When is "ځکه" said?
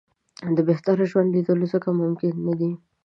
1.73-1.89